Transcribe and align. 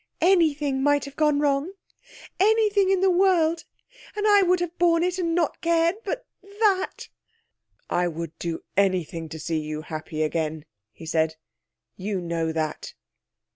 'Anything 0.19 0.81
might 0.81 1.05
have 1.05 1.15
gone 1.15 1.37
wrong 1.37 1.73
anything 2.39 2.89
in 2.89 3.01
the 3.01 3.09
world, 3.11 3.65
and 4.15 4.25
I 4.27 4.41
would 4.41 4.59
have 4.59 4.75
borne 4.79 5.03
it 5.03 5.19
and 5.19 5.35
not 5.35 5.61
cared 5.61 5.97
but 6.03 6.25
that!' 6.41 7.07
'I 7.87 8.07
would 8.07 8.39
do 8.39 8.63
anything 8.75 9.29
to 9.29 9.37
see 9.39 9.59
you 9.59 9.83
happy 9.83 10.23
again,' 10.23 10.65
he 10.91 11.05
said. 11.05 11.35
'You 11.97 12.19
know 12.19 12.51
that.' 12.51 12.95